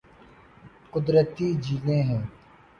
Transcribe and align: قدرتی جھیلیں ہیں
قدرتی 0.93 1.47
جھیلیں 1.63 2.03
ہیں 2.03 2.21